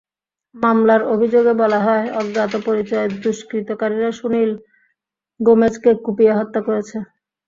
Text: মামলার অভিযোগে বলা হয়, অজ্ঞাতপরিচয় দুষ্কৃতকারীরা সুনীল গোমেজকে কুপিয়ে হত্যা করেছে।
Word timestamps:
মামলার 0.55 1.01
অভিযোগে 1.13 1.53
বলা 1.61 1.79
হয়, 1.79 2.05
অজ্ঞাতপরিচয় 2.19 3.07
দুষ্কৃতকারীরা 3.23 4.09
সুনীল 4.19 4.51
গোমেজকে 5.39 5.89
কুপিয়ে 6.05 6.33
হত্যা 6.39 6.61
করেছে। 6.67 6.97